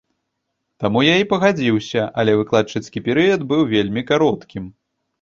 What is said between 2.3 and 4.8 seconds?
выкладчыцкі перыяд быў вельмі кароткім.